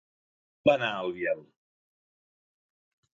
[0.61, 1.43] On va anar el Biel?